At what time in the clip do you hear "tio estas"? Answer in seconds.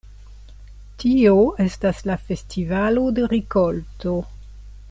1.03-2.01